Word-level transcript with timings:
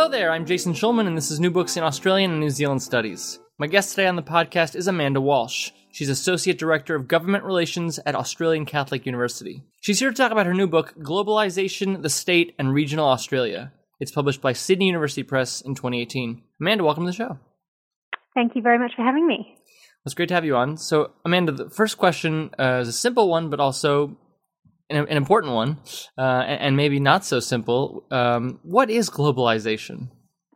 Hello 0.00 0.10
there, 0.10 0.32
I'm 0.32 0.46
Jason 0.46 0.72
Schulman, 0.72 1.06
and 1.06 1.14
this 1.14 1.30
is 1.30 1.40
New 1.40 1.50
Books 1.50 1.76
in 1.76 1.82
Australian 1.82 2.30
and 2.30 2.40
New 2.40 2.48
Zealand 2.48 2.82
Studies. 2.82 3.38
My 3.58 3.66
guest 3.66 3.90
today 3.90 4.06
on 4.06 4.16
the 4.16 4.22
podcast 4.22 4.74
is 4.74 4.88
Amanda 4.88 5.20
Walsh. 5.20 5.72
She's 5.92 6.08
Associate 6.08 6.56
Director 6.56 6.94
of 6.94 7.06
Government 7.06 7.44
Relations 7.44 8.00
at 8.06 8.14
Australian 8.14 8.64
Catholic 8.64 9.04
University. 9.04 9.62
She's 9.82 10.00
here 10.00 10.08
to 10.08 10.16
talk 10.16 10.32
about 10.32 10.46
her 10.46 10.54
new 10.54 10.66
book, 10.66 10.94
Globalization, 11.00 12.00
the 12.00 12.08
State, 12.08 12.54
and 12.58 12.72
Regional 12.72 13.08
Australia. 13.08 13.74
It's 14.00 14.10
published 14.10 14.40
by 14.40 14.54
Sydney 14.54 14.86
University 14.86 15.22
Press 15.22 15.60
in 15.60 15.74
2018. 15.74 16.44
Amanda, 16.62 16.82
welcome 16.82 17.04
to 17.04 17.10
the 17.10 17.14
show. 17.14 17.38
Thank 18.32 18.56
you 18.56 18.62
very 18.62 18.78
much 18.78 18.92
for 18.96 19.02
having 19.02 19.26
me. 19.26 19.54
It's 20.06 20.14
great 20.14 20.30
to 20.30 20.34
have 20.34 20.46
you 20.46 20.56
on. 20.56 20.78
So, 20.78 21.10
Amanda, 21.26 21.52
the 21.52 21.68
first 21.68 21.98
question 21.98 22.52
uh, 22.58 22.78
is 22.80 22.88
a 22.88 22.92
simple 22.94 23.28
one, 23.28 23.50
but 23.50 23.60
also 23.60 24.16
an, 24.90 25.08
an 25.08 25.16
important 25.16 25.54
one, 25.54 25.78
uh, 26.18 26.44
and, 26.46 26.60
and, 26.60 26.76
maybe 26.76 27.00
not 27.00 27.24
so 27.24 27.40
simple. 27.40 28.04
Um, 28.10 28.60
what 28.62 28.90
is 28.90 29.08
globalization? 29.08 30.08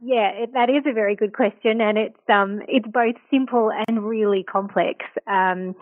Yeah, 0.06 0.32
it, 0.34 0.52
that 0.52 0.68
is 0.68 0.82
a 0.86 0.92
very 0.92 1.16
good 1.16 1.32
question, 1.32 1.80
and 1.80 1.96
it's 1.96 2.20
um, 2.28 2.60
it's 2.68 2.86
both 2.86 3.14
simple 3.30 3.72
and 3.88 4.04
really 4.04 4.42
complex. 4.42 5.06
Um, 5.26 5.74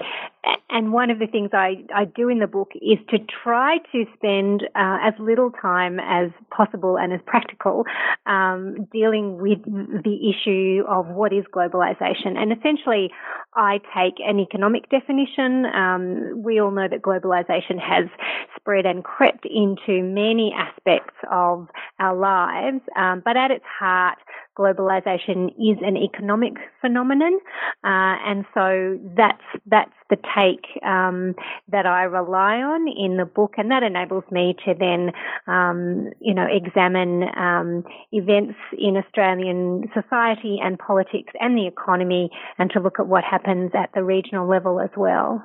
and 0.71 0.93
one 0.93 1.11
of 1.11 1.19
the 1.19 1.27
things 1.27 1.51
I, 1.53 1.85
I 1.93 2.05
do 2.05 2.29
in 2.29 2.39
the 2.39 2.47
book 2.47 2.71
is 2.77 2.99
to 3.11 3.19
try 3.43 3.79
to 3.91 4.05
spend 4.15 4.63
uh, 4.77 4.99
as 5.03 5.15
little 5.19 5.51
time 5.51 5.99
as 5.99 6.31
possible 6.57 6.97
and 6.97 7.13
as 7.13 7.19
practical 7.27 7.85
um, 8.27 8.87
dealing 8.93 9.39
with 9.39 9.59
the 9.65 10.31
issue 10.31 10.85
of 10.89 11.09
what 11.09 11.33
is 11.33 11.45
globalization. 11.53 12.39
And 12.39 12.53
essentially, 12.53 13.11
I 13.55 13.81
take 13.93 14.15
an 14.25 14.39
economic 14.39 14.89
definition. 14.89 15.67
Um, 15.67 16.43
we 16.45 16.61
all 16.61 16.71
know 16.71 16.87
that 16.89 17.03
globalization 17.03 17.81
has 17.81 18.07
spread 18.63 18.87
and 18.87 19.03
crept 19.05 19.45
into 19.45 20.03
many 20.03 20.55
aspects 20.57 21.15
of 21.31 21.69
our 21.99 22.17
lives, 22.17 22.81
um, 22.97 23.23
but 23.25 23.37
at 23.37 23.51
its 23.51 23.65
heart, 23.79 24.19
globalization 24.57 25.49
is 25.59 25.79
an 25.83 25.97
economic 25.97 26.55
phenomenon, 26.81 27.39
uh, 27.85 28.17
and 28.25 28.45
so 28.55 28.99
that's 29.17 29.43
that's 29.67 29.93
the 30.11 30.17
take 30.37 30.65
um, 30.85 31.35
that 31.69 31.87
I 31.87 32.05
rely 32.05 32.57
on 32.57 32.87
in 32.89 33.17
the 33.17 33.25
book, 33.25 33.55
and 33.57 33.71
that 33.71 33.83
enables 33.83 34.25
me 34.31 34.55
to 34.65 34.75
then, 34.79 35.13
um, 35.47 36.11
you 36.21 36.35
know, 36.35 36.47
examine 36.51 37.25
um, 37.37 37.85
events 38.13 38.59
in 38.79 38.97
Australian 38.97 39.91
society 39.95 40.59
and 40.63 40.79
politics 40.79 41.33
and 41.41 41.57
the 41.57 41.67
economy, 41.67 42.31
and 42.59 42.71
to 42.71 42.81
look 42.81 43.01
at 43.01 43.07
what 43.07 43.25
happens 43.25 43.73
at 43.75 43.91
the 43.95 44.05
regional 44.05 44.49
level 44.49 44.81
as 44.81 44.91
well. 44.97 45.43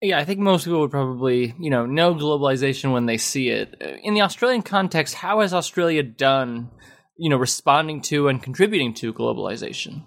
Yeah, 0.00 0.18
I 0.18 0.24
think 0.24 0.38
most 0.38 0.64
people 0.64 0.80
would 0.80 0.90
probably, 0.90 1.54
you 1.58 1.70
know, 1.70 1.84
know 1.84 2.14
globalization 2.14 2.92
when 2.92 3.06
they 3.06 3.18
see 3.18 3.48
it. 3.48 3.74
In 4.02 4.14
the 4.14 4.22
Australian 4.22 4.62
context, 4.62 5.14
how 5.14 5.40
has 5.40 5.52
Australia 5.52 6.02
done 6.02 6.70
you 7.18 7.28
know, 7.28 7.36
responding 7.36 8.00
to 8.00 8.28
and 8.28 8.42
contributing 8.42 8.94
to 8.94 9.12
globalization? 9.12 10.04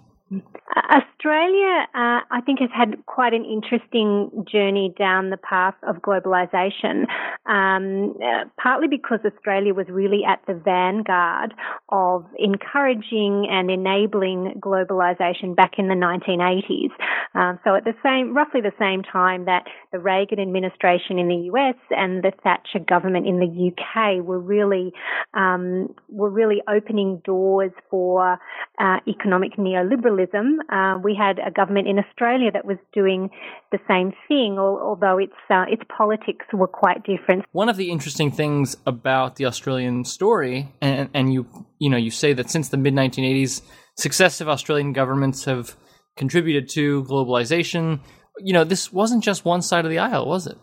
Australia, 1.22 1.86
uh, 1.94 2.20
I 2.30 2.40
think, 2.44 2.58
has 2.58 2.70
had 2.74 3.06
quite 3.06 3.32
an 3.32 3.44
interesting 3.44 4.44
journey 4.50 4.92
down 4.98 5.30
the 5.30 5.36
path 5.36 5.76
of 5.86 5.96
globalisation, 5.96 7.06
um, 7.46 8.16
uh, 8.20 8.44
partly 8.60 8.88
because 8.88 9.20
Australia 9.24 9.72
was 9.72 9.86
really 9.88 10.22
at 10.28 10.40
the 10.48 10.54
vanguard 10.54 11.54
of 11.90 12.26
encouraging 12.38 13.46
and 13.48 13.70
enabling 13.70 14.60
globalisation 14.60 15.54
back 15.54 15.78
in 15.78 15.86
the 15.86 15.94
1980s. 15.94 16.90
Um, 17.34 17.58
so 17.62 17.76
at 17.76 17.84
the 17.84 17.94
same, 18.02 18.34
roughly 18.34 18.60
the 18.60 18.72
same 18.78 19.02
time 19.02 19.44
that 19.44 19.64
the 19.92 20.00
Reagan 20.00 20.40
administration 20.40 21.18
in 21.18 21.28
the 21.28 21.50
US 21.52 21.76
and 21.90 22.24
the 22.24 22.32
Thatcher 22.42 22.80
government 22.80 23.28
in 23.28 23.38
the 23.38 23.70
UK 23.70 24.24
were 24.24 24.40
really 24.40 24.92
um, 25.34 25.94
were 26.08 26.30
really 26.30 26.62
opening 26.68 27.22
doors 27.24 27.72
for 27.90 28.38
uh, 28.78 28.96
economic 29.06 29.56
neoliberalism. 29.56 30.58
Uh, 30.68 30.98
we 30.98 31.11
had 31.18 31.38
a 31.38 31.50
government 31.50 31.88
in 31.88 31.98
Australia 31.98 32.50
that 32.52 32.64
was 32.64 32.78
doing 32.92 33.30
the 33.70 33.78
same 33.88 34.12
thing, 34.28 34.58
although 34.58 35.18
its 35.18 35.32
uh, 35.50 35.64
its 35.68 35.82
politics 35.96 36.46
were 36.52 36.68
quite 36.68 37.04
different. 37.04 37.44
One 37.52 37.68
of 37.68 37.76
the 37.76 37.90
interesting 37.90 38.30
things 38.30 38.76
about 38.86 39.36
the 39.36 39.46
Australian 39.46 40.04
story, 40.04 40.72
and, 40.80 41.08
and 41.14 41.32
you 41.32 41.46
you 41.78 41.90
know 41.90 41.96
you 41.96 42.10
say 42.10 42.32
that 42.32 42.50
since 42.50 42.68
the 42.68 42.76
mid 42.76 42.94
1980s, 42.94 43.62
successive 43.96 44.48
Australian 44.48 44.92
governments 44.92 45.44
have 45.44 45.76
contributed 46.16 46.68
to 46.70 47.04
globalization. 47.04 48.00
You 48.38 48.54
know, 48.54 48.64
this 48.64 48.92
wasn't 48.92 49.22
just 49.22 49.44
one 49.44 49.62
side 49.62 49.84
of 49.84 49.90
the 49.90 49.98
aisle, 49.98 50.26
was 50.26 50.46
it? 50.46 50.56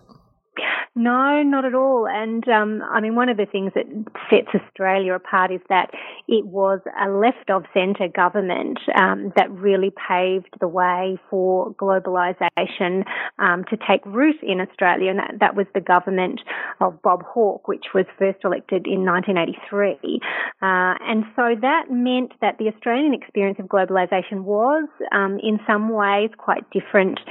No, 0.99 1.41
not 1.43 1.63
at 1.63 1.73
all. 1.73 2.07
And 2.11 2.45
um, 2.49 2.81
I 2.83 2.99
mean, 2.99 3.15
one 3.15 3.29
of 3.29 3.37
the 3.37 3.45
things 3.45 3.71
that 3.73 3.85
sets 4.29 4.49
Australia 4.53 5.13
apart 5.13 5.49
is 5.49 5.61
that 5.69 5.91
it 6.27 6.45
was 6.45 6.81
a 7.01 7.07
left 7.07 7.49
of 7.49 7.63
centre 7.73 8.09
government 8.13 8.79
um, 8.99 9.31
that 9.37 9.49
really 9.49 9.91
paved 9.95 10.53
the 10.59 10.67
way 10.67 11.17
for 11.29 11.73
globalisation 11.75 13.05
um, 13.39 13.63
to 13.69 13.77
take 13.77 14.05
root 14.05 14.35
in 14.43 14.59
Australia. 14.59 15.11
And 15.11 15.19
that, 15.19 15.31
that, 15.39 15.55
was 15.55 15.67
the 15.73 15.79
government 15.79 16.41
of 16.81 17.01
Bob 17.01 17.23
Hawke, 17.23 17.69
which 17.69 17.85
was 17.95 18.03
first 18.17 18.39
elected 18.43 18.85
in 18.85 19.05
1983. 19.05 20.19
Uh, 20.61 20.99
and 20.99 21.23
so 21.33 21.55
that 21.61 21.85
meant 21.89 22.33
that 22.41 22.57
the 22.59 22.67
Australian 22.67 23.13
experience 23.13 23.57
of 23.57 23.67
globalisation 23.67 24.43
was, 24.43 24.89
um, 25.13 25.39
in 25.41 25.61
some 25.65 25.87
ways, 25.95 26.29
quite 26.37 26.69
different 26.71 27.21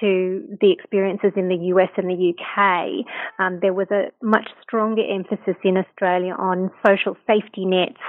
to 0.00 0.56
the 0.60 0.72
experiences 0.72 1.32
in 1.36 1.48
the 1.48 1.56
US 1.72 1.90
and 1.96 2.08
the 2.08 2.34
UK, 2.34 3.06
um, 3.38 3.58
there 3.60 3.72
was 3.72 3.88
a 3.90 4.10
much 4.22 4.48
stronger 4.62 5.02
emphasis 5.08 5.56
in 5.62 5.76
Australia 5.76 6.34
on 6.38 6.70
social 6.86 7.16
safety 7.26 7.64
nets, 7.64 8.00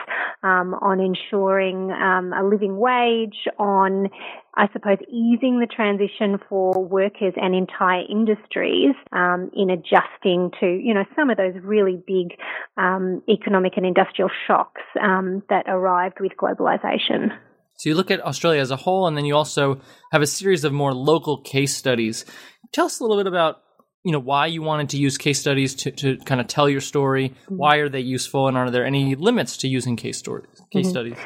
um, 0.44 0.74
on 0.81 1.00
ensuring 1.00 1.91
um, 1.91 2.34
a 2.34 2.44
living 2.44 2.78
wage, 2.78 3.47
on 3.57 4.09
I 4.57 4.69
suppose 4.72 4.97
easing 5.09 5.59
the 5.59 5.68
transition 5.68 6.40
for 6.47 6.72
workers 6.84 7.34
and 7.35 7.53
entire 7.53 8.03
industries 8.09 8.95
um, 9.12 9.51
in 9.53 9.69
adjusting 9.69 10.51
to, 10.62 10.66
you 10.66 10.94
know, 10.94 11.03
some 11.16 11.29
of 11.29 11.38
those 11.38 11.56
really 11.62 12.01
big 12.07 12.38
um, 12.78 13.22
economic 13.28 13.74
and 13.75 13.85
industrial 13.85 14.29
shocks 14.47 14.81
um, 15.01 15.44
that 15.50 15.66
arrived 15.68 16.19
with 16.22 16.31
globalization. 16.38 17.38
So 17.78 17.90
you 17.90 17.96
look 17.96 18.12
at 18.12 18.25
Australia 18.25 18.62
as 18.62 18.72
a 18.72 18.75
whole, 18.75 19.08
and 19.08 19.18
then 19.18 19.25
you 19.25 19.36
also 19.36 19.81
have 20.12 20.22
a 20.22 20.28
series 20.28 20.63
of 20.63 20.72
more 20.72 20.94
local 20.94 21.41
case 21.41 21.75
studies. 21.75 22.25
Tell 22.72 22.86
us 22.86 23.00
a 23.00 23.03
little 23.03 23.18
bit 23.18 23.28
about 23.28 23.62
you 24.03 24.12
know 24.12 24.19
why 24.19 24.46
you 24.46 24.62
wanted 24.62 24.90
to 24.90 24.97
use 24.97 25.18
case 25.18 25.40
studies 25.40 25.74
to, 25.75 25.91
to 25.91 26.18
kind 26.25 26.40
of 26.40 26.47
tell 26.47 26.69
your 26.69 26.81
story. 26.81 27.30
Mm-hmm. 27.30 27.58
Why 27.58 27.78
are 27.78 27.90
they 27.90 28.02
useful, 28.02 28.47
and 28.47 28.56
are 28.58 28.69
there 28.69 28.86
any 28.86 29.16
limits 29.16 29.58
to 29.58 29.68
using 29.68 29.96
case 29.96 30.18
stories, 30.18 30.62
case 30.72 30.86
mm-hmm. 30.86 30.91
studies? 30.91 31.18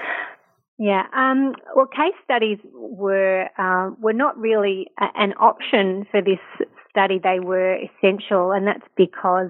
Yeah, 0.79 1.03
um, 1.13 1.55
well, 1.75 1.87
case 1.87 2.15
studies 2.23 2.57
were 2.73 3.47
uh, 3.57 3.91
were 3.99 4.13
not 4.13 4.37
really 4.37 4.87
a, 4.99 5.05
an 5.15 5.33
option 5.33 6.05
for 6.09 6.21
this 6.21 6.39
study, 6.89 7.19
they 7.21 7.39
were 7.39 7.75
essential, 7.75 8.51
and 8.51 8.67
that's 8.67 8.87
because, 8.95 9.49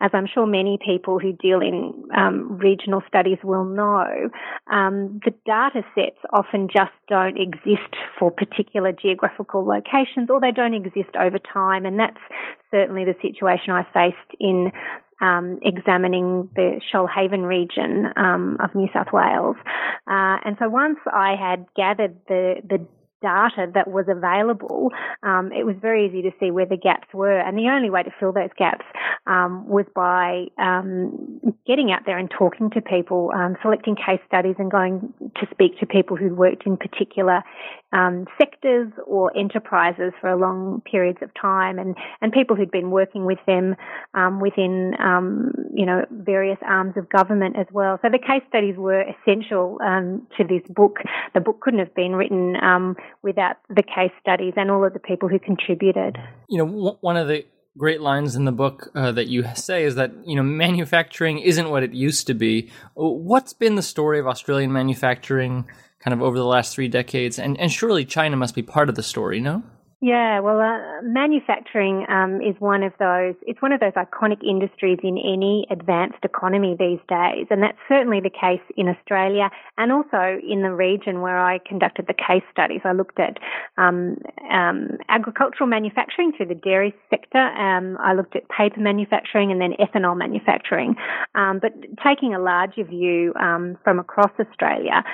as 0.00 0.10
I'm 0.12 0.26
sure 0.26 0.46
many 0.46 0.78
people 0.84 1.18
who 1.18 1.32
deal 1.32 1.60
in 1.60 2.04
um, 2.16 2.58
regional 2.58 3.02
studies 3.08 3.38
will 3.42 3.64
know, 3.64 4.30
um, 4.70 5.20
the 5.24 5.32
data 5.46 5.82
sets 5.94 6.18
often 6.32 6.68
just 6.68 6.92
don't 7.08 7.38
exist 7.38 7.94
for 8.18 8.30
particular 8.30 8.92
geographical 8.92 9.66
locations, 9.66 10.30
or 10.30 10.40
they 10.40 10.52
don't 10.52 10.74
exist 10.74 11.14
over 11.18 11.38
time, 11.38 11.86
and 11.86 11.98
that's 11.98 12.20
certainly 12.70 13.04
the 13.04 13.14
situation 13.22 13.70
I 13.70 13.84
faced 13.92 14.40
in 14.40 14.72
um, 15.20 15.60
examining 15.62 16.50
the 16.56 16.80
Shoalhaven 16.92 17.46
region 17.46 18.06
um, 18.16 18.58
of 18.62 18.74
New 18.74 18.88
South 18.92 19.12
Wales. 19.12 19.56
Uh, 20.06 20.36
and 20.44 20.56
so 20.58 20.68
once 20.68 20.98
I 21.06 21.36
had 21.38 21.66
gathered 21.76 22.16
the, 22.26 22.56
the 22.68 22.84
data 23.22 23.70
that 23.74 23.88
was 23.88 24.06
available, 24.08 24.90
um, 25.22 25.52
it 25.52 25.64
was 25.64 25.76
very 25.80 26.06
easy 26.06 26.22
to 26.22 26.32
see 26.40 26.50
where 26.50 26.66
the 26.66 26.76
gaps 26.76 27.08
were. 27.14 27.38
And 27.38 27.56
the 27.56 27.68
only 27.68 27.88
way 27.88 28.02
to 28.02 28.10
fill 28.18 28.32
those 28.32 28.50
gaps 28.58 28.84
um, 29.26 29.66
was 29.68 29.86
by 29.94 30.46
um, 30.58 31.40
getting 31.66 31.92
out 31.92 32.02
there 32.04 32.18
and 32.18 32.30
talking 32.30 32.70
to 32.70 32.80
people, 32.80 33.30
um, 33.34 33.56
selecting 33.62 33.96
case 33.96 34.20
studies 34.26 34.56
and 34.58 34.70
going 34.70 35.14
to 35.36 35.46
speak 35.50 35.78
to 35.80 35.86
people 35.86 36.16
who 36.16 36.34
worked 36.34 36.66
in 36.66 36.76
particular 36.76 37.42
um, 37.92 38.26
sectors 38.38 38.90
or 39.06 39.36
enterprises 39.36 40.12
for 40.20 40.30
a 40.30 40.36
long 40.36 40.82
periods 40.90 41.18
of 41.22 41.30
time 41.40 41.78
and, 41.78 41.96
and 42.20 42.32
people 42.32 42.56
who'd 42.56 42.70
been 42.70 42.90
working 42.90 43.24
with 43.24 43.38
them 43.46 43.74
um, 44.14 44.40
within, 44.40 44.94
you 45.74 45.86
know, 45.86 46.04
various 46.10 46.58
arms 46.66 46.94
of 46.96 47.08
government 47.10 47.56
as 47.58 47.66
well. 47.72 47.98
So 48.02 48.08
the 48.10 48.18
case 48.18 48.42
studies 48.48 48.76
were 48.76 49.02
essential 49.02 49.78
to 49.80 50.44
this 50.44 50.62
book. 50.68 50.98
The 51.34 51.40
book 51.40 51.60
couldn't 51.60 51.80
have 51.80 51.94
been 51.94 52.14
written 52.14 52.56
without 53.22 53.56
the 53.68 53.82
case 53.82 54.12
studies 54.20 54.54
and 54.56 54.70
all 54.70 54.84
of 54.84 54.92
the 54.92 55.00
people 55.00 55.28
who 55.28 55.38
contributed. 55.38 56.16
You 56.48 56.58
know, 56.58 56.96
one 57.00 57.16
of 57.16 57.28
the 57.28 57.44
great 57.76 58.00
lines 58.00 58.36
in 58.36 58.44
the 58.44 58.52
book 58.52 58.90
uh, 58.94 59.12
that 59.12 59.28
you 59.28 59.44
say 59.54 59.84
is 59.84 59.94
that 59.94 60.12
you 60.26 60.36
know 60.36 60.42
manufacturing 60.42 61.38
isn't 61.38 61.70
what 61.70 61.82
it 61.82 61.92
used 61.92 62.26
to 62.26 62.34
be. 62.34 62.70
What's 62.94 63.52
been 63.52 63.76
the 63.76 63.82
story 63.82 64.18
of 64.18 64.26
Australian 64.26 64.72
manufacturing 64.72 65.66
kind 66.02 66.12
of 66.12 66.22
over 66.22 66.36
the 66.36 66.44
last 66.44 66.74
three 66.74 66.88
decades? 66.88 67.38
And 67.38 67.58
and 67.58 67.70
surely 67.70 68.04
China 68.04 68.36
must 68.36 68.54
be 68.54 68.62
part 68.62 68.88
of 68.88 68.94
the 68.94 69.02
story, 69.02 69.40
no? 69.40 69.62
Yeah, 70.04 70.40
well, 70.40 70.60
uh, 70.60 71.00
manufacturing 71.04 72.06
um, 72.08 72.40
is 72.42 72.56
one 72.58 72.82
of 72.82 72.92
those. 72.98 73.36
It's 73.46 73.62
one 73.62 73.70
of 73.70 73.78
those 73.78 73.92
iconic 73.92 74.42
industries 74.42 74.98
in 75.00 75.16
any 75.16 75.64
advanced 75.70 76.18
economy 76.24 76.74
these 76.76 76.98
days, 77.08 77.46
and 77.50 77.62
that's 77.62 77.78
certainly 77.88 78.18
the 78.18 78.28
case 78.28 78.60
in 78.76 78.88
Australia 78.88 79.48
and 79.78 79.92
also 79.92 80.40
in 80.42 80.62
the 80.62 80.72
region 80.72 81.20
where 81.20 81.38
I 81.38 81.60
conducted 81.64 82.08
the 82.08 82.14
case 82.14 82.42
studies. 82.50 82.80
I 82.82 82.90
looked 82.90 83.20
at 83.20 83.38
um, 83.78 84.16
um, 84.50 84.98
agricultural 85.08 85.68
manufacturing 85.68 86.32
through 86.36 86.46
the 86.46 86.56
dairy 86.56 86.92
sector. 87.08 87.38
Um, 87.38 87.96
I 88.00 88.14
looked 88.14 88.34
at 88.34 88.48
paper 88.48 88.80
manufacturing 88.80 89.52
and 89.52 89.60
then 89.60 89.74
ethanol 89.78 90.18
manufacturing. 90.18 90.96
Um, 91.36 91.60
but 91.62 91.74
taking 92.04 92.34
a 92.34 92.40
larger 92.40 92.82
view 92.82 93.34
um, 93.40 93.78
from 93.84 94.00
across 94.00 94.32
Australia 94.40 95.04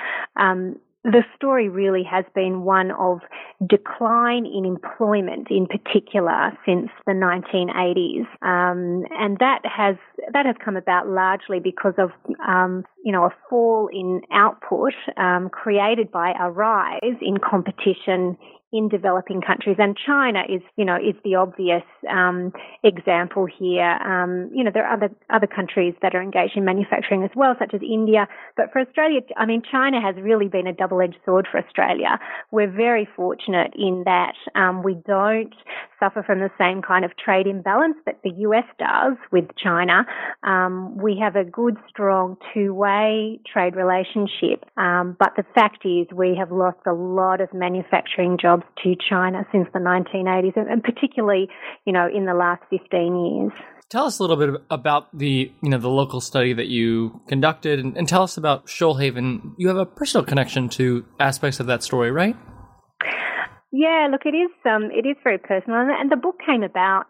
the 1.03 1.23
story 1.35 1.69
really 1.69 2.03
has 2.03 2.25
been 2.35 2.63
one 2.63 2.91
of 2.91 3.19
decline 3.65 4.45
in 4.45 4.65
employment 4.65 5.47
in 5.49 5.65
particular 5.65 6.51
since 6.65 6.89
the 7.05 7.13
1980s. 7.13 8.27
Um, 8.45 9.05
and 9.11 9.37
that 9.39 9.61
has, 9.63 9.95
that 10.33 10.45
has 10.45 10.55
come 10.63 10.75
about 10.75 11.07
largely 11.07 11.59
because 11.61 11.93
of, 11.97 12.11
um, 12.45 12.83
you 13.03 13.13
know, 13.13 13.23
a 13.23 13.33
fall 13.49 13.89
in 13.93 14.21
output 14.33 14.93
um, 15.15 15.49
created 15.49 16.11
by 16.11 16.33
a 16.37 16.51
rise 16.51 17.17
in 17.21 17.37
competition 17.37 18.37
in 18.71 18.87
developing 18.87 19.41
countries, 19.41 19.77
and 19.79 19.97
China 19.97 20.41
is, 20.47 20.61
you 20.75 20.85
know, 20.85 20.95
is 20.95 21.15
the 21.23 21.35
obvious 21.35 21.83
um, 22.09 22.53
example 22.83 23.47
here. 23.47 23.97
Um, 24.05 24.51
you 24.53 24.63
know, 24.63 24.71
there 24.71 24.85
are 24.85 24.93
other 24.93 25.09
other 25.29 25.47
countries 25.47 25.95
that 26.01 26.13
are 26.13 26.21
engaged 26.21 26.55
in 26.55 26.65
manufacturing 26.65 27.23
as 27.23 27.31
well, 27.35 27.55
such 27.57 27.73
as 27.73 27.81
India. 27.81 28.27
But 28.55 28.71
for 28.71 28.79
Australia, 28.79 29.21
I 29.37 29.45
mean, 29.45 29.63
China 29.69 29.99
has 30.01 30.15
really 30.21 30.47
been 30.47 30.67
a 30.67 30.73
double-edged 30.73 31.17
sword 31.25 31.47
for 31.51 31.57
Australia. 31.57 32.19
We're 32.51 32.71
very 32.71 33.07
fortunate 33.15 33.73
in 33.75 34.03
that 34.05 34.35
um, 34.53 34.83
we 34.83 34.95
don't 35.07 35.55
suffer 35.99 36.23
from 36.23 36.39
the 36.39 36.51
same 36.57 36.81
kind 36.81 37.05
of 37.05 37.11
trade 37.17 37.47
imbalance 37.47 37.95
that 38.05 38.19
the 38.23 38.31
US 38.47 38.65
does 38.77 39.17
with 39.31 39.45
China. 39.61 40.05
Um, 40.43 40.97
we 40.97 41.17
have 41.21 41.35
a 41.35 41.43
good, 41.43 41.77
strong 41.87 42.35
two-way 42.53 43.39
trade 43.51 43.75
relationship. 43.75 44.65
Um, 44.77 45.15
but 45.17 45.33
the 45.37 45.45
fact 45.55 45.85
is, 45.85 46.07
we 46.13 46.35
have 46.37 46.51
lost 46.51 46.79
a 46.85 46.93
lot 46.93 47.41
of 47.41 47.53
manufacturing 47.53 48.37
jobs 48.39 48.49
jobs 48.49 48.63
to 48.83 48.95
China 49.09 49.45
since 49.51 49.67
the 49.73 49.79
1980s, 49.79 50.55
and 50.55 50.83
particularly, 50.83 51.49
you 51.85 51.93
know, 51.93 52.07
in 52.13 52.25
the 52.25 52.33
last 52.33 52.61
15 52.69 53.25
years. 53.25 53.51
Tell 53.89 54.05
us 54.05 54.19
a 54.19 54.23
little 54.23 54.37
bit 54.37 54.61
about 54.69 55.17
the, 55.17 55.51
you 55.61 55.69
know, 55.69 55.79
the 55.79 55.89
local 55.89 56.21
study 56.21 56.53
that 56.53 56.67
you 56.67 57.21
conducted, 57.27 57.79
and, 57.79 57.97
and 57.97 58.07
tell 58.07 58.23
us 58.23 58.37
about 58.37 58.67
Shoalhaven. 58.67 59.53
You 59.57 59.67
have 59.67 59.77
a 59.77 59.85
personal 59.85 60.25
connection 60.25 60.69
to 60.69 61.05
aspects 61.19 61.59
of 61.59 61.65
that 61.67 61.81
story, 61.83 62.11
right? 62.11 62.35
Yeah, 63.71 64.07
look, 64.11 64.21
it 64.25 64.35
is 64.35 64.51
um, 64.65 64.89
it 64.91 65.05
is 65.05 65.15
very 65.23 65.37
personal, 65.37 65.79
and 65.79 66.11
the 66.11 66.15
book 66.15 66.39
came 66.45 66.63
about 66.63 67.05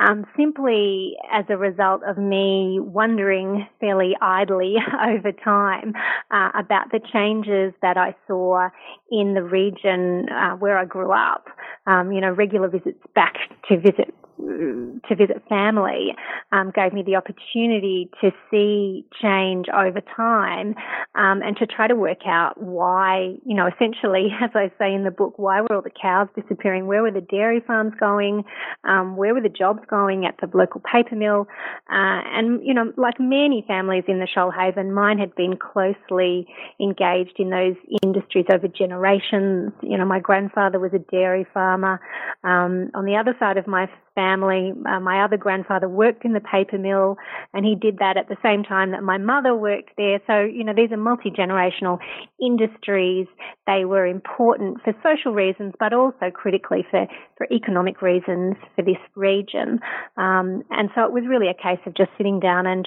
um, 0.00 0.24
simply 0.36 1.14
as 1.30 1.44
a 1.50 1.56
result 1.56 2.02
of 2.06 2.16
me 2.16 2.78
wondering 2.80 3.66
fairly 3.80 4.16
idly 4.20 4.76
over 5.08 5.32
time 5.32 5.92
uh, 6.30 6.50
about 6.58 6.90
the 6.90 7.00
changes 7.12 7.74
that 7.82 7.98
I 7.98 8.14
saw 8.26 8.70
in 9.10 9.34
the 9.34 9.42
region 9.42 10.28
uh, 10.30 10.56
where 10.56 10.78
I 10.78 10.86
grew 10.86 11.12
up. 11.12 11.48
Um, 11.86 12.12
you 12.12 12.20
know, 12.20 12.30
regular 12.30 12.68
visits 12.68 13.00
back 13.14 13.34
to 13.68 13.78
visit 13.78 14.14
to 14.40 15.16
visit 15.16 15.42
family 15.48 16.14
um, 16.52 16.72
gave 16.74 16.92
me 16.92 17.02
the 17.02 17.16
opportunity 17.16 18.10
to 18.20 18.30
see 18.50 19.04
change 19.20 19.66
over 19.68 20.00
time 20.16 20.74
um, 21.14 21.42
and 21.42 21.56
to 21.56 21.66
try 21.66 21.86
to 21.86 21.94
work 21.94 22.26
out 22.26 22.60
why, 22.60 23.34
you 23.44 23.54
know, 23.54 23.66
essentially, 23.66 24.28
as 24.42 24.50
I 24.54 24.70
say 24.78 24.94
in 24.94 25.04
the 25.04 25.10
book, 25.10 25.34
why 25.38 25.60
were 25.60 25.74
all 25.74 25.82
the 25.82 25.90
cows 25.90 26.28
disappearing? 26.34 26.86
Where 26.86 27.02
were 27.02 27.10
the 27.10 27.20
dairy 27.20 27.62
farms 27.66 27.92
going? 27.98 28.44
Um, 28.84 29.16
where 29.16 29.34
were 29.34 29.40
the 29.40 29.48
jobs 29.48 29.80
going 29.88 30.24
at 30.26 30.36
the 30.40 30.56
local 30.56 30.80
paper 30.80 31.16
mill? 31.16 31.46
Uh, 31.90 32.22
and, 32.32 32.64
you 32.64 32.74
know, 32.74 32.92
like 32.96 33.18
many 33.18 33.64
families 33.66 34.04
in 34.08 34.18
the 34.18 34.26
Shoalhaven, 34.26 34.92
mine 34.92 35.18
had 35.18 35.34
been 35.34 35.56
closely 35.56 36.46
engaged 36.80 37.38
in 37.38 37.50
those 37.50 37.76
industries 38.02 38.46
over 38.52 38.68
generations. 38.68 39.72
You 39.82 39.98
know, 39.98 40.04
my 40.04 40.20
grandfather 40.20 40.78
was 40.78 40.92
a 40.94 40.98
dairy 40.98 41.46
farmer. 41.52 42.00
Um, 42.44 42.90
on 42.94 43.04
the 43.04 43.16
other 43.16 43.36
side 43.38 43.56
of 43.56 43.66
my 43.66 43.88
family. 44.20 44.72
Uh, 44.88 45.00
my 45.00 45.24
other 45.24 45.36
grandfather 45.36 45.88
worked 45.88 46.24
in 46.24 46.32
the 46.32 46.40
paper 46.40 46.78
mill, 46.78 47.16
and 47.54 47.64
he 47.64 47.74
did 47.74 47.98
that 47.98 48.16
at 48.16 48.28
the 48.28 48.36
same 48.42 48.62
time 48.62 48.90
that 48.90 49.02
my 49.02 49.18
mother 49.18 49.54
worked 49.54 49.90
there. 49.96 50.20
So, 50.26 50.40
you 50.40 50.64
know, 50.64 50.74
these 50.76 50.92
are 50.92 50.96
multi 50.96 51.30
generational 51.30 51.98
industries. 52.40 53.26
They 53.66 53.84
were 53.84 54.06
important 54.06 54.82
for 54.84 54.92
social 55.02 55.32
reasons, 55.32 55.72
but 55.78 55.92
also 55.92 56.30
critically 56.32 56.84
for, 56.90 57.06
for 57.36 57.46
economic 57.50 58.02
reasons 58.02 58.56
for 58.76 58.82
this 58.84 59.00
region. 59.16 59.80
Um, 60.16 60.62
and 60.70 60.90
so 60.94 61.04
it 61.04 61.12
was 61.12 61.24
really 61.26 61.48
a 61.48 61.54
case 61.54 61.80
of 61.86 61.94
just 61.94 62.10
sitting 62.18 62.40
down 62.40 62.66
and 62.66 62.86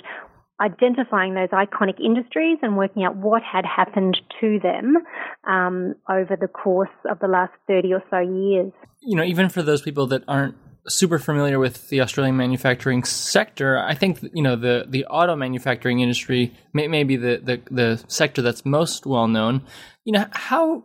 identifying 0.62 1.34
those 1.34 1.50
iconic 1.50 2.00
industries 2.00 2.60
and 2.62 2.78
working 2.78 3.04
out 3.04 3.16
what 3.16 3.42
had 3.42 3.66
happened 3.66 4.20
to 4.40 4.60
them 4.62 4.98
um, 5.48 5.96
over 6.10 6.38
the 6.40 6.48
course 6.48 6.94
of 7.10 7.20
the 7.20 7.28
last 7.28 7.54
30 7.68 7.94
or 7.94 8.04
so 8.10 8.20
years. 8.20 8.72
You 9.02 9.18
know, 9.18 9.24
even 9.24 9.50
for 9.50 9.64
those 9.64 9.82
people 9.82 10.06
that 10.08 10.24
aren't 10.28 10.56
super 10.88 11.20
familiar 11.20 11.60
with 11.60 11.90
the 11.90 12.02
Australian 12.02 12.38
manufacturing 12.38 13.04
sector, 13.04 13.78
I 13.78 13.96
think 13.96 14.20
you 14.34 14.44
know 14.44 14.56
the 14.56 14.86
the 14.88 15.06
auto 15.06 15.36
manufacturing 15.36 16.00
industry 16.00 16.54
may, 16.74 16.88
may 16.88 17.04
be 17.04 17.16
the, 17.16 17.42
the 17.44 17.62
the 17.72 18.04
sector 18.08 18.42
that's 18.42 18.66
most 18.66 19.06
well 19.06 19.28
known. 19.28 19.62
You 20.04 20.14
know 20.14 20.26
how 20.32 20.84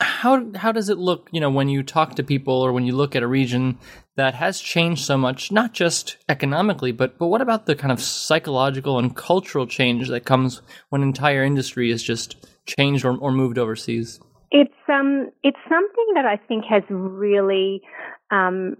how 0.00 0.52
how 0.54 0.72
does 0.72 0.88
it 0.88 0.98
look? 0.98 1.28
You 1.32 1.40
know 1.40 1.50
when 1.50 1.68
you 1.68 1.82
talk 1.82 2.14
to 2.16 2.22
people 2.22 2.54
or 2.54 2.72
when 2.72 2.84
you 2.84 2.94
look 2.94 3.16
at 3.16 3.22
a 3.22 3.26
region 3.26 3.78
that 4.16 4.34
has 4.34 4.60
changed 4.60 5.04
so 5.04 5.16
much, 5.16 5.50
not 5.50 5.72
just 5.72 6.16
economically, 6.28 6.92
but 6.92 7.18
but 7.18 7.26
what 7.26 7.40
about 7.40 7.66
the 7.66 7.74
kind 7.74 7.92
of 7.92 8.00
psychological 8.00 8.98
and 8.98 9.16
cultural 9.16 9.66
change 9.66 10.08
that 10.08 10.24
comes 10.24 10.62
when 10.90 11.02
entire 11.02 11.42
industry 11.42 11.90
is 11.90 12.02
just 12.02 12.36
changed 12.66 13.04
or, 13.04 13.16
or 13.16 13.32
moved 13.32 13.58
overseas? 13.58 14.20
It's 14.52 14.74
um 14.88 15.30
it's 15.42 15.58
something 15.68 16.06
that 16.14 16.26
I 16.26 16.36
think 16.36 16.64
has 16.66 16.82
really 16.88 17.82
um, 18.30 18.76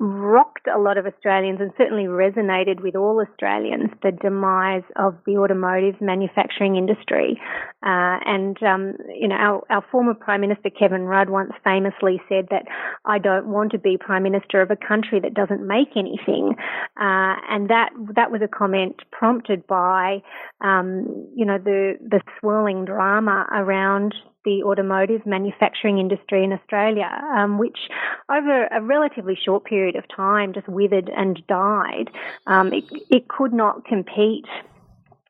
rocked 0.00 0.68
a 0.68 0.78
lot 0.78 0.96
of 0.96 1.06
Australians 1.06 1.60
and 1.60 1.72
certainly 1.76 2.04
resonated 2.04 2.80
with 2.80 2.94
all 2.94 3.20
Australians 3.20 3.90
the 4.02 4.12
demise 4.12 4.84
of 4.94 5.16
the 5.26 5.36
automotive 5.36 6.00
manufacturing 6.00 6.76
industry. 6.76 7.40
Uh, 7.82 8.22
and, 8.24 8.62
um, 8.62 8.94
you 9.12 9.26
know, 9.26 9.34
our, 9.34 9.62
our 9.70 9.84
former 9.90 10.14
Prime 10.14 10.40
Minister 10.40 10.70
Kevin 10.70 11.02
Rudd 11.02 11.30
once 11.30 11.50
famously 11.64 12.20
said 12.28 12.46
that 12.50 12.66
I 13.04 13.18
don't 13.18 13.48
want 13.48 13.72
to 13.72 13.78
be 13.78 13.96
Prime 13.98 14.22
Minister 14.22 14.62
of 14.62 14.70
a 14.70 14.76
country 14.76 15.18
that 15.20 15.34
doesn't 15.34 15.66
make 15.66 15.96
anything. 15.96 16.54
Uh, 16.96 17.34
and 17.50 17.68
that, 17.68 17.90
that 18.14 18.30
was 18.30 18.40
a 18.42 18.48
comment 18.48 19.02
prompted 19.10 19.66
by, 19.66 20.22
um, 20.60 21.28
you 21.34 21.44
know, 21.44 21.58
the, 21.58 21.94
the 22.00 22.20
swirling 22.38 22.84
drama 22.84 23.46
around 23.52 24.14
the 24.48 24.62
automotive 24.62 25.26
manufacturing 25.26 25.98
industry 25.98 26.42
in 26.42 26.52
Australia, 26.52 27.10
um, 27.36 27.58
which 27.58 27.78
over 28.30 28.66
a 28.68 28.80
relatively 28.80 29.36
short 29.44 29.64
period 29.64 29.94
of 29.94 30.04
time 30.14 30.54
just 30.54 30.68
withered 30.68 31.10
and 31.14 31.46
died. 31.46 32.08
Um, 32.46 32.72
it, 32.72 32.84
it 33.10 33.28
could 33.28 33.52
not 33.52 33.84
compete 33.84 34.46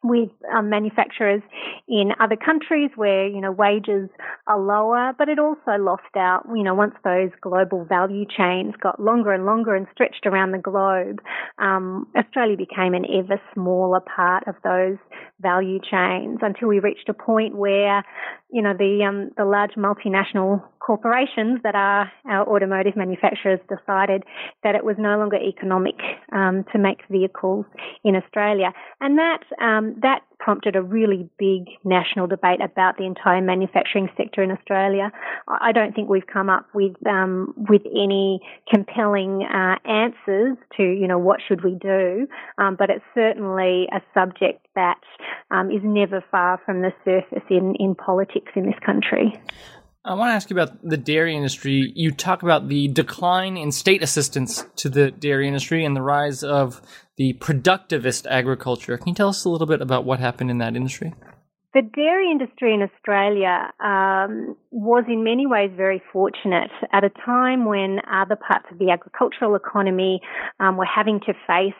with 0.02 0.30
um, 0.54 0.70
manufacturers 0.70 1.42
in 1.88 2.10
other 2.20 2.36
countries 2.36 2.90
where 2.94 3.26
you 3.26 3.40
know 3.40 3.50
wages 3.50 4.08
are 4.46 4.60
lower, 4.60 5.12
but 5.18 5.28
it 5.28 5.38
also 5.38 5.72
lost 5.78 6.14
out. 6.16 6.44
You 6.54 6.62
know, 6.62 6.74
once 6.74 6.94
those 7.04 7.30
global 7.40 7.84
value 7.84 8.24
chains 8.24 8.74
got 8.80 9.00
longer 9.00 9.32
and 9.32 9.44
longer 9.44 9.74
and 9.74 9.86
stretched 9.92 10.26
around 10.26 10.52
the 10.52 10.58
globe, 10.58 11.20
um, 11.58 12.06
Australia 12.16 12.56
became 12.56 12.94
an 12.94 13.04
ever 13.06 13.40
smaller 13.54 14.00
part 14.00 14.46
of 14.46 14.54
those 14.62 14.98
value 15.40 15.78
chains 15.78 16.38
until 16.42 16.68
we 16.68 16.78
reached 16.78 17.08
a 17.08 17.14
point 17.14 17.56
where 17.56 18.04
you 18.50 18.62
know 18.62 18.74
the 18.78 19.04
um, 19.06 19.30
the 19.36 19.44
large 19.44 19.72
multinational 19.76 20.62
corporations 20.88 21.60
that 21.64 21.74
are 21.74 22.10
our 22.24 22.48
automotive 22.48 22.96
manufacturers 22.96 23.60
decided 23.68 24.22
that 24.64 24.74
it 24.74 24.82
was 24.82 24.96
no 24.98 25.18
longer 25.18 25.36
economic 25.36 25.96
um, 26.32 26.64
to 26.72 26.78
make 26.78 27.00
vehicles 27.10 27.66
in 28.04 28.16
Australia, 28.16 28.72
and 28.98 29.18
that 29.18 29.44
um, 29.60 29.94
that 30.00 30.22
prompted 30.40 30.76
a 30.76 30.82
really 30.82 31.28
big 31.38 31.68
national 31.84 32.26
debate 32.26 32.62
about 32.62 32.96
the 32.96 33.04
entire 33.04 33.42
manufacturing 33.42 34.08
sector 34.16 34.42
in 34.42 34.50
Australia. 34.50 35.10
I 35.46 35.72
don't 35.72 35.94
think 35.94 36.08
we've 36.08 36.26
come 36.26 36.48
up 36.48 36.64
with 36.72 36.94
um, 37.06 37.52
with 37.68 37.82
any 37.84 38.40
compelling 38.72 39.42
uh, 39.42 39.76
answers 39.86 40.56
to 40.78 40.82
you 40.82 41.06
know 41.06 41.18
what 41.18 41.40
should 41.46 41.62
we 41.62 41.74
do, 41.74 42.26
um, 42.56 42.76
but 42.78 42.88
it's 42.88 43.04
certainly 43.14 43.88
a 43.92 44.00
subject 44.14 44.66
that 44.74 45.02
um, 45.50 45.70
is 45.70 45.82
never 45.84 46.24
far 46.30 46.58
from 46.64 46.80
the 46.80 46.94
surface 47.04 47.44
in 47.50 47.74
in 47.74 47.94
politics 47.94 48.52
in 48.56 48.64
this 48.64 48.78
country. 48.86 49.38
I 50.08 50.14
want 50.14 50.30
to 50.30 50.34
ask 50.34 50.48
you 50.48 50.56
about 50.56 50.82
the 50.82 50.96
dairy 50.96 51.36
industry. 51.36 51.92
You 51.94 52.12
talk 52.12 52.42
about 52.42 52.68
the 52.68 52.88
decline 52.88 53.58
in 53.58 53.70
state 53.70 54.02
assistance 54.02 54.64
to 54.76 54.88
the 54.88 55.10
dairy 55.10 55.46
industry 55.46 55.84
and 55.84 55.94
the 55.94 56.00
rise 56.00 56.42
of 56.42 56.80
the 57.18 57.34
productivist 57.34 58.26
agriculture. 58.26 58.96
Can 58.96 59.08
you 59.08 59.14
tell 59.14 59.28
us 59.28 59.44
a 59.44 59.50
little 59.50 59.66
bit 59.66 59.82
about 59.82 60.06
what 60.06 60.18
happened 60.18 60.50
in 60.50 60.58
that 60.58 60.76
industry? 60.76 61.12
The 61.74 61.82
dairy 61.82 62.30
industry 62.30 62.72
in 62.72 62.80
Australia 62.80 63.70
um, 63.84 64.56
was 64.70 65.04
in 65.06 65.22
many 65.22 65.46
ways 65.46 65.70
very 65.76 66.02
fortunate 66.10 66.70
at 66.90 67.04
a 67.04 67.10
time 67.26 67.66
when 67.66 67.98
other 68.10 68.36
parts 68.36 68.64
of 68.72 68.78
the 68.78 68.90
agricultural 68.90 69.54
economy 69.54 70.22
um, 70.58 70.78
were 70.78 70.86
having 70.86 71.20
to 71.26 71.34
face 71.46 71.74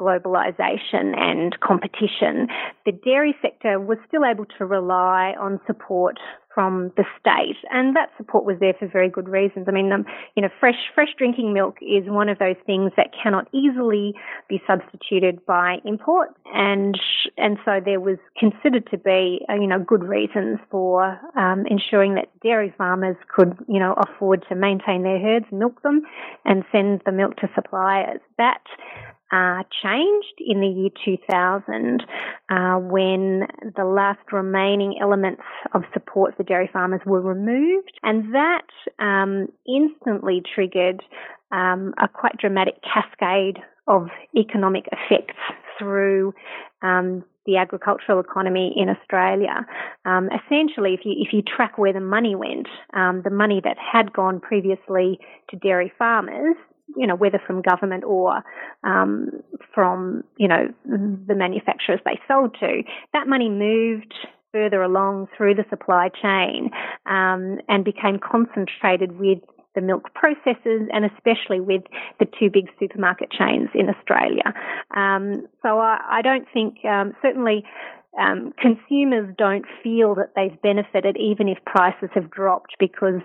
globalization 0.00 1.14
and 1.14 1.54
competition. 1.60 2.48
The 2.86 2.92
dairy 2.92 3.36
sector 3.42 3.78
was 3.78 3.98
still 4.08 4.24
able 4.24 4.46
to 4.56 4.64
rely 4.64 5.34
on 5.38 5.60
support 5.66 6.16
from 6.58 6.90
the 6.96 7.04
state, 7.20 7.54
and 7.70 7.94
that 7.94 8.10
support 8.16 8.44
was 8.44 8.56
there 8.58 8.74
for 8.76 8.88
very 8.88 9.08
good 9.08 9.28
reasons. 9.28 9.66
I 9.68 9.70
mean, 9.70 9.92
um, 9.92 10.04
you 10.34 10.42
know, 10.42 10.48
fresh 10.58 10.90
fresh 10.92 11.10
drinking 11.16 11.52
milk 11.52 11.76
is 11.80 12.02
one 12.08 12.28
of 12.28 12.40
those 12.40 12.56
things 12.66 12.90
that 12.96 13.10
cannot 13.14 13.46
easily 13.54 14.12
be 14.48 14.60
substituted 14.66 15.46
by 15.46 15.76
import, 15.84 16.30
and 16.52 16.98
and 17.36 17.58
so 17.64 17.78
there 17.84 18.00
was 18.00 18.18
considered 18.36 18.90
to 18.90 18.98
be 18.98 19.46
uh, 19.48 19.54
you 19.54 19.68
know 19.68 19.78
good 19.78 20.02
reasons 20.02 20.58
for 20.68 21.16
um, 21.36 21.64
ensuring 21.70 22.16
that 22.16 22.26
dairy 22.42 22.74
farmers 22.76 23.16
could 23.32 23.56
you 23.68 23.78
know 23.78 23.94
afford 23.94 24.44
to 24.48 24.56
maintain 24.56 25.04
their 25.04 25.20
herds, 25.20 25.46
milk 25.52 25.80
them, 25.82 26.02
and 26.44 26.64
send 26.72 27.02
the 27.06 27.12
milk 27.12 27.36
to 27.36 27.48
suppliers. 27.54 28.20
That 28.36 28.62
uh, 29.30 29.62
changed 29.82 30.40
in 30.40 30.60
the 30.60 30.66
year 30.66 30.90
2000 31.04 32.02
uh, 32.48 32.76
when 32.78 33.46
the 33.76 33.84
last 33.84 34.32
remaining 34.32 34.98
elements 35.00 35.42
of 35.74 35.82
support 35.92 36.36
for 36.36 36.44
dairy 36.44 36.70
farmers 36.72 37.00
were 37.04 37.20
removed, 37.20 37.92
and 38.02 38.34
that 38.34 38.66
um, 38.98 39.48
instantly 39.66 40.42
triggered 40.54 41.02
um, 41.52 41.94
a 42.02 42.08
quite 42.08 42.36
dramatic 42.38 42.74
cascade 42.82 43.58
of 43.86 44.08
economic 44.36 44.84
effects 44.92 45.36
through 45.78 46.34
um, 46.82 47.24
the 47.46 47.56
agricultural 47.56 48.20
economy 48.20 48.74
in 48.76 48.88
Australia. 48.90 49.66
Um, 50.04 50.28
essentially, 50.28 50.92
if 50.92 51.00
you 51.04 51.14
if 51.16 51.32
you 51.32 51.42
track 51.42 51.78
where 51.78 51.92
the 51.92 52.00
money 52.00 52.34
went, 52.34 52.68
um, 52.92 53.22
the 53.24 53.30
money 53.30 53.60
that 53.64 53.76
had 53.78 54.12
gone 54.12 54.40
previously 54.40 55.18
to 55.50 55.56
dairy 55.56 55.92
farmers 55.98 56.56
you 56.98 57.06
know, 57.06 57.14
whether 57.14 57.40
from 57.46 57.62
government 57.62 58.04
or 58.04 58.42
um, 58.84 59.30
from, 59.74 60.24
you 60.36 60.48
know, 60.48 60.68
the 60.84 61.34
manufacturers 61.34 62.00
they 62.04 62.20
sold 62.26 62.56
to, 62.60 62.82
that 63.12 63.28
money 63.28 63.48
moved 63.48 64.14
further 64.52 64.82
along 64.82 65.28
through 65.36 65.54
the 65.54 65.64
supply 65.70 66.08
chain 66.22 66.70
um, 67.06 67.58
and 67.68 67.84
became 67.84 68.18
concentrated 68.18 69.18
with 69.18 69.38
the 69.74 69.80
milk 69.80 70.10
processors 70.14 70.86
and 70.92 71.04
especially 71.04 71.60
with 71.60 71.82
the 72.18 72.26
two 72.38 72.50
big 72.52 72.66
supermarket 72.80 73.30
chains 73.30 73.68
in 73.74 73.88
Australia. 73.88 74.52
Um, 74.96 75.46
so 75.62 75.78
I, 75.78 76.00
I, 76.10 76.22
don't 76.22 76.46
think, 76.52 76.84
um, 76.84 77.12
certainly 77.22 77.64
um, 78.18 78.52
consumers 78.58 79.34
don't 79.36 79.66
feel 79.82 80.14
that 80.14 80.32
they've 80.34 80.60
benefited 80.62 81.16
even 81.18 81.48
if 81.48 81.58
prices 81.66 82.08
have 82.14 82.30
dropped 82.30 82.74
because 82.78 83.20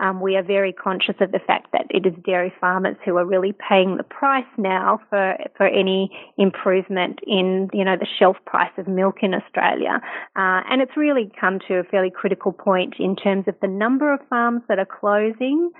um, 0.00 0.20
we 0.20 0.36
are 0.36 0.42
very 0.42 0.72
conscious 0.72 1.16
of 1.20 1.32
the 1.32 1.40
fact 1.40 1.72
that 1.72 1.86
it 1.90 2.06
is 2.06 2.14
dairy 2.24 2.52
farmers 2.60 2.96
who 3.04 3.16
are 3.16 3.26
really 3.26 3.54
paying 3.68 3.96
the 3.96 4.04
price 4.04 4.46
now 4.56 5.00
for 5.10 5.36
for 5.56 5.66
any 5.66 6.10
improvement 6.38 7.18
in 7.26 7.68
you 7.72 7.84
know 7.84 7.96
the 7.98 8.06
shelf 8.18 8.36
price 8.46 8.70
of 8.78 8.86
milk 8.86 9.16
in 9.22 9.34
Australia, 9.34 10.00
uh, 10.36 10.62
and 10.70 10.80
it's 10.80 10.96
really 10.96 11.30
come 11.38 11.58
to 11.66 11.74
a 11.74 11.84
fairly 11.84 12.10
critical 12.10 12.52
point 12.52 12.94
in 12.98 13.16
terms 13.16 13.44
of 13.48 13.54
the 13.60 13.68
number 13.68 14.12
of 14.12 14.20
farms 14.28 14.62
that 14.68 14.78
are 14.78 14.86
closing, 14.86 15.70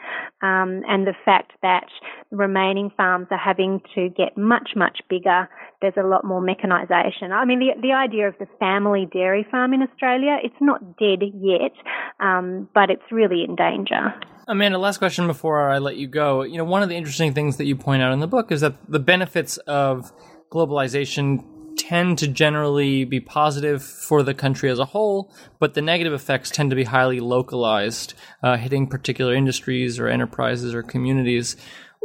um, 0.42 0.82
and 0.88 1.06
the 1.06 1.14
fact 1.24 1.52
that 1.62 1.86
remaining 2.30 2.90
farms 2.96 3.28
are 3.30 3.38
having 3.38 3.80
to 3.94 4.08
get 4.10 4.36
much 4.36 4.70
much 4.74 5.00
bigger. 5.08 5.48
There's 5.80 5.94
a 5.96 6.02
lot 6.02 6.24
more 6.24 6.42
mechanisation. 6.42 7.30
I 7.30 7.44
mean, 7.44 7.60
the 7.60 7.80
the 7.80 7.92
idea 7.92 8.28
of 8.28 8.34
the 8.38 8.46
family 8.58 9.08
dairy 9.12 9.46
farm 9.50 9.72
in 9.74 9.82
Australia. 9.82 10.38
It's 10.42 10.60
not 10.60 10.98
dead 10.98 11.20
yet, 11.40 11.72
um, 12.20 12.68
but 12.74 12.90
it's 12.90 13.12
really 13.12 13.44
in 13.44 13.54
danger. 13.54 14.14
Amanda, 14.48 14.78
last 14.78 14.98
question 14.98 15.26
before 15.26 15.70
I 15.70 15.78
let 15.78 15.96
you 15.96 16.08
go. 16.08 16.42
You 16.42 16.56
know, 16.56 16.64
one 16.64 16.82
of 16.82 16.88
the 16.88 16.96
interesting 16.96 17.34
things 17.34 17.58
that 17.58 17.66
you 17.66 17.76
point 17.76 18.02
out 18.02 18.12
in 18.12 18.20
the 18.20 18.26
book 18.26 18.50
is 18.50 18.62
that 18.62 18.74
the 18.88 18.98
benefits 18.98 19.58
of 19.58 20.10
globalization 20.50 21.44
tend 21.78 22.18
to 22.18 22.26
generally 22.26 23.04
be 23.04 23.20
positive 23.20 23.82
for 23.82 24.22
the 24.22 24.34
country 24.34 24.68
as 24.70 24.78
a 24.78 24.84
whole, 24.84 25.32
but 25.58 25.74
the 25.74 25.80
negative 25.80 26.12
effects 26.12 26.50
tend 26.50 26.70
to 26.70 26.76
be 26.76 26.84
highly 26.84 27.20
localized, 27.20 28.14
uh, 28.42 28.56
hitting 28.56 28.86
particular 28.86 29.34
industries 29.34 29.98
or 29.98 30.08
enterprises 30.08 30.74
or 30.74 30.82
communities 30.82 31.56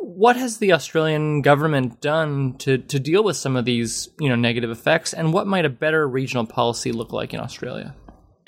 what 0.04 0.36
has 0.36 0.58
the 0.58 0.74
Australian 0.74 1.42
government 1.42 2.02
done 2.02 2.56
to, 2.58 2.78
to 2.78 3.00
deal 3.00 3.24
with 3.24 3.38
some 3.38 3.56
of 3.56 3.66
these 3.66 4.10
you 4.20 4.30
know 4.30 4.36
negative 4.36 4.70
effects, 4.70 5.14
and 5.14 5.34
what 5.34 5.48
might 5.48 5.66
a 5.66 5.70
better 5.70 6.08
regional 6.08 6.46
policy 6.46 6.92
look 6.92 7.14
like 7.14 7.34
in 7.34 7.40
Australia? 7.40 7.96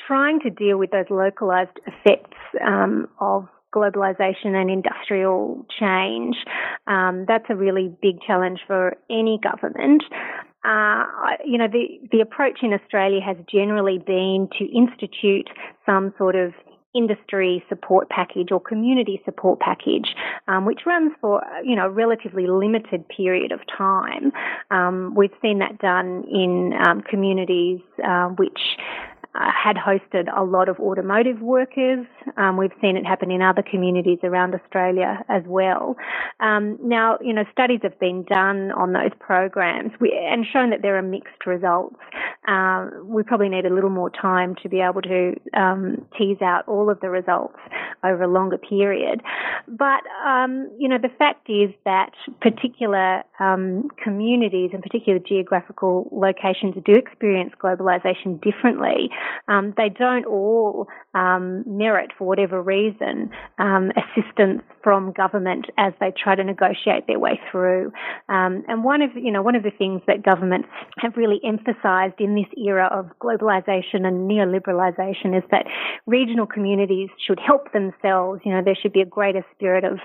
Trying 0.05 0.39
to 0.41 0.50
deal 0.50 0.77
with 0.77 0.91
those 0.91 1.05
localised 1.09 1.77
effects 1.88 2.38
um, 2.65 3.07
of 3.19 3.47
globalisation 3.74 4.53
and 4.53 4.69
industrial 4.69 5.65
change, 5.79 6.35
um, 6.88 7.25
that's 7.27 7.45
a 7.50 7.55
really 7.55 7.95
big 8.01 8.21
challenge 8.25 8.59
for 8.67 8.95
any 9.09 9.39
government. 9.41 10.03
Uh, 10.63 11.03
you 11.45 11.57
know, 11.57 11.67
the, 11.71 12.00
the 12.12 12.21
approach 12.21 12.59
in 12.63 12.74
Australia 12.74 13.19
has 13.21 13.38
generally 13.51 14.00
been 14.00 14.50
to 14.57 14.65
institute 14.65 15.47
some 15.85 16.13
sort 16.17 16.35
of 16.35 16.53
industry 16.95 17.63
support 17.69 18.09
package 18.09 18.51
or 18.51 18.59
community 18.59 19.21
support 19.25 19.59
package, 19.59 20.15
um, 20.47 20.65
which 20.65 20.81
runs 20.85 21.11
for 21.21 21.41
you 21.63 21.75
know 21.75 21.85
a 21.85 21.89
relatively 21.89 22.47
limited 22.47 23.07
period 23.09 23.51
of 23.51 23.59
time. 23.77 24.31
Um, 24.71 25.13
we've 25.15 25.33
seen 25.41 25.59
that 25.59 25.79
done 25.79 26.23
in 26.31 26.73
um, 26.85 27.01
communities 27.01 27.81
uh, 28.03 28.27
which 28.29 28.59
uh, 29.35 29.51
had 29.51 29.75
hosted 29.75 30.27
a 30.35 30.43
lot 30.43 30.69
of 30.69 30.79
automotive 30.79 31.41
workers. 31.41 32.05
Um, 32.37 32.57
we've 32.57 32.71
seen 32.81 32.95
it 32.95 33.05
happen 33.05 33.31
in 33.31 33.41
other 33.41 33.61
communities 33.61 34.19
around 34.23 34.55
Australia 34.55 35.23
as 35.27 35.43
well. 35.45 35.97
Um, 36.39 36.77
now, 36.81 37.17
you 37.21 37.33
know, 37.33 37.43
studies 37.51 37.79
have 37.83 37.99
been 37.99 38.23
done 38.23 38.71
on 38.71 38.93
those 38.93 39.11
programs 39.19 39.91
and 39.99 40.45
shown 40.51 40.69
that 40.69 40.81
there 40.81 40.97
are 40.97 41.01
mixed 41.01 41.45
results. 41.45 41.97
Uh, 42.47 42.89
we 43.03 43.23
probably 43.23 43.49
need 43.49 43.65
a 43.65 43.73
little 43.73 43.89
more 43.89 44.09
time 44.09 44.55
to 44.63 44.69
be 44.69 44.79
able 44.79 45.01
to 45.01 45.33
um, 45.53 46.05
tease 46.17 46.41
out 46.41 46.67
all 46.67 46.89
of 46.89 46.99
the 47.01 47.09
results 47.09 47.57
over 48.03 48.23
a 48.23 48.27
longer 48.27 48.57
period. 48.57 49.21
But, 49.67 50.03
um, 50.25 50.69
you 50.77 50.87
know, 50.87 50.97
the 51.01 51.09
fact 51.17 51.49
is 51.49 51.71
that 51.85 52.11
particular 52.39 53.23
um, 53.39 53.89
communities 54.01 54.71
and 54.73 54.81
particular 54.81 55.19
geographical 55.19 56.07
locations 56.11 56.75
do 56.85 56.93
experience 56.93 57.53
globalisation 57.61 58.41
differently. 58.41 59.09
Um, 59.48 59.74
they 59.77 59.89
don't 59.89 60.25
all 60.25 60.88
um, 61.13 61.63
merit, 61.65 62.12
for 62.17 62.25
whatever 62.27 62.62
reason, 62.62 63.29
um, 63.60 63.91
assistance 63.96 64.62
from 64.85 65.11
government 65.13 65.65
as 65.79 65.93
they 65.99 66.13
try 66.15 66.35
to 66.35 66.43
negotiate 66.43 67.07
their 67.07 67.17
way 67.17 67.39
through. 67.51 67.91
Um, 68.29 68.63
and 68.67 68.83
one 68.83 69.01
of 69.01 69.09
you 69.15 69.31
know 69.31 69.41
one 69.41 69.55
of 69.55 69.63
the 69.63 69.71
things 69.71 70.03
that 70.05 70.21
governments 70.23 70.69
have 70.99 71.17
really 71.17 71.41
emphasised 71.43 72.19
in 72.19 72.35
this 72.35 72.51
era 72.55 72.87
of 72.91 73.09
globalisation 73.19 74.05
and 74.05 74.29
neoliberalisation 74.29 75.35
is 75.35 75.43
that 75.49 75.65
regional 76.05 76.45
communities 76.45 77.09
should 77.25 77.39
help 77.39 77.73
themselves. 77.73 78.41
You 78.45 78.51
know 78.53 78.61
there 78.63 78.77
should 78.79 78.93
be 78.93 79.01
a 79.01 79.05
greater 79.05 79.43
spirit 79.55 79.83
of 79.83 79.97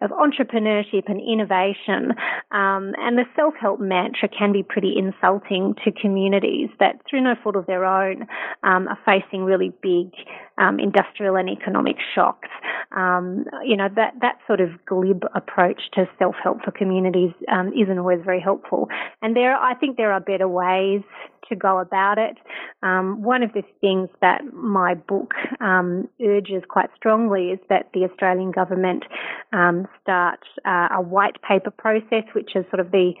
of 0.00 0.10
entrepreneurship 0.10 1.08
and 1.08 1.20
innovation. 1.20 2.14
Um, 2.52 2.94
and 2.98 3.18
the 3.18 3.24
self 3.34 3.54
help 3.60 3.80
mantra 3.80 4.28
can 4.28 4.52
be 4.52 4.62
pretty 4.62 4.94
insulting 4.96 5.74
to 5.84 5.90
communities 5.90 6.68
that, 6.78 7.00
through 7.10 7.22
no 7.22 7.34
fault 7.42 7.56
of 7.56 7.66
their 7.66 7.84
own, 7.84 8.26
um, 8.62 8.86
are 8.86 8.98
facing 9.04 9.42
really 9.42 9.72
big 9.82 10.12
um, 10.60 10.78
industrial 10.80 11.36
and 11.36 11.48
economic 11.48 11.96
shocks. 12.14 12.48
Um, 12.96 13.44
you 13.64 13.76
know, 13.76 13.88
that, 13.96 14.14
that 14.20 14.38
sort 14.46 14.60
of 14.60 14.70
glib 14.86 15.24
approach 15.34 15.80
to 15.94 16.08
self-help 16.18 16.62
for 16.64 16.70
communities 16.70 17.32
um, 17.50 17.72
isn't 17.72 17.98
always 17.98 18.20
very 18.24 18.40
helpful. 18.40 18.88
And 19.22 19.36
there, 19.36 19.54
I 19.56 19.74
think 19.74 19.96
there 19.96 20.12
are 20.12 20.20
better 20.20 20.48
ways 20.48 21.02
to 21.48 21.56
go 21.56 21.78
about 21.78 22.18
it. 22.18 22.36
Um, 22.82 23.22
one 23.22 23.42
of 23.42 23.52
the 23.52 23.62
things 23.80 24.08
that 24.20 24.52
my 24.52 24.94
book 24.94 25.32
um, 25.60 26.08
urges 26.20 26.62
quite 26.68 26.90
strongly 26.96 27.50
is 27.50 27.58
that 27.68 27.90
the 27.94 28.04
Australian 28.04 28.50
government 28.50 29.04
um, 29.52 29.86
start 30.02 30.40
uh, 30.64 30.88
a 30.96 31.00
white 31.00 31.40
paper 31.42 31.70
process, 31.70 32.24
which 32.34 32.54
is 32.54 32.64
sort 32.70 32.80
of 32.80 32.90
the 32.90 33.12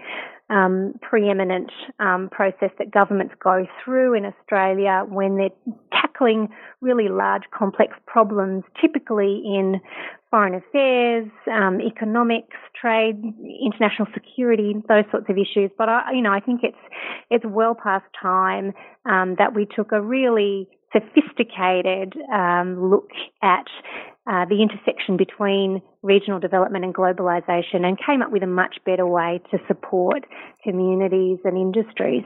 um, 0.50 0.94
preeminent 1.02 1.70
um, 1.98 2.28
process 2.30 2.70
that 2.78 2.90
governments 2.90 3.34
go 3.42 3.66
through 3.84 4.14
in 4.14 4.24
Australia 4.24 5.04
when 5.08 5.36
they're 5.36 6.00
tackling 6.18 6.48
really 6.80 7.08
large, 7.08 7.42
complex 7.56 7.94
problems, 8.06 8.64
typically 8.80 9.42
in 9.44 9.80
foreign 10.30 10.54
affairs, 10.54 11.28
um, 11.50 11.80
economics, 11.80 12.56
trade, 12.80 13.22
international 13.64 14.06
security, 14.12 14.74
those 14.88 15.04
sorts 15.10 15.26
of 15.28 15.36
issues. 15.36 15.70
But 15.78 15.88
I, 15.88 16.12
you 16.12 16.22
know, 16.22 16.32
I 16.32 16.40
think 16.40 16.60
it's 16.62 16.76
it's 17.30 17.44
well 17.46 17.74
past 17.74 18.04
time 18.20 18.72
um, 19.06 19.36
that 19.38 19.54
we 19.54 19.66
took 19.66 19.92
a 19.92 20.00
really 20.00 20.68
sophisticated 20.92 22.14
um, 22.32 22.90
look 22.90 23.10
at 23.42 23.66
uh, 24.26 24.44
the 24.46 24.62
intersection 24.62 25.16
between 25.16 25.82
regional 26.02 26.38
development 26.38 26.84
and 26.84 26.94
globalization 26.94 27.84
and 27.84 27.98
came 28.04 28.22
up 28.22 28.30
with 28.30 28.42
a 28.42 28.46
much 28.46 28.76
better 28.84 29.06
way 29.06 29.40
to 29.50 29.58
support 29.66 30.24
communities 30.62 31.38
and 31.44 31.56
industries. 31.56 32.24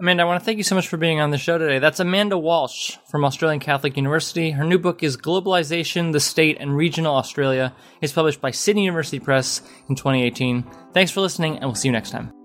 Amanda, 0.00 0.22
I 0.22 0.26
want 0.26 0.40
to 0.40 0.44
thank 0.46 0.56
you 0.56 0.64
so 0.64 0.74
much 0.74 0.88
for 0.88 0.96
being 0.96 1.20
on 1.20 1.28
the 1.28 1.36
show 1.36 1.58
today. 1.58 1.78
That's 1.78 2.00
Amanda 2.00 2.38
Walsh 2.38 2.96
from 3.04 3.22
Australian 3.22 3.60
Catholic 3.60 3.98
University. 3.98 4.52
Her 4.52 4.64
new 4.64 4.78
book 4.78 5.02
is 5.02 5.18
Globalization, 5.18 6.12
the 6.12 6.20
State, 6.20 6.56
and 6.58 6.74
Regional 6.74 7.16
Australia. 7.16 7.74
It's 8.00 8.14
published 8.14 8.40
by 8.40 8.50
Sydney 8.50 8.86
University 8.86 9.20
Press 9.20 9.60
in 9.90 9.96
2018. 9.96 10.64
Thanks 10.94 11.10
for 11.10 11.20
listening, 11.20 11.56
and 11.56 11.64
we'll 11.64 11.74
see 11.74 11.88
you 11.88 11.92
next 11.92 12.12
time. 12.12 12.39